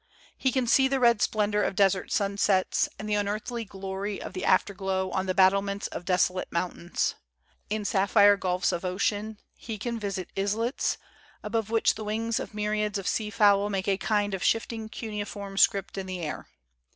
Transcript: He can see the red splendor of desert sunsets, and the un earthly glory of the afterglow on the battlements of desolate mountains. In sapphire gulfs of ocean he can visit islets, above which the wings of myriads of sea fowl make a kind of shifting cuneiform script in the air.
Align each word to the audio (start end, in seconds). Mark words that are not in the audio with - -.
He 0.35 0.51
can 0.51 0.65
see 0.65 0.87
the 0.87 0.99
red 0.99 1.21
splendor 1.21 1.61
of 1.61 1.75
desert 1.75 2.11
sunsets, 2.11 2.89
and 2.97 3.07
the 3.07 3.15
un 3.15 3.27
earthly 3.27 3.63
glory 3.63 4.19
of 4.19 4.33
the 4.33 4.43
afterglow 4.43 5.11
on 5.11 5.27
the 5.27 5.35
battlements 5.35 5.85
of 5.89 6.05
desolate 6.05 6.51
mountains. 6.51 7.13
In 7.69 7.85
sapphire 7.85 8.35
gulfs 8.35 8.71
of 8.71 8.83
ocean 8.83 9.37
he 9.53 9.77
can 9.77 9.99
visit 9.99 10.29
islets, 10.35 10.97
above 11.43 11.69
which 11.69 11.93
the 11.93 12.03
wings 12.03 12.39
of 12.39 12.55
myriads 12.55 12.97
of 12.97 13.07
sea 13.07 13.29
fowl 13.29 13.69
make 13.69 13.87
a 13.87 13.97
kind 13.99 14.33
of 14.33 14.43
shifting 14.43 14.89
cuneiform 14.89 15.55
script 15.59 15.99
in 15.99 16.07
the 16.07 16.19
air. 16.21 16.47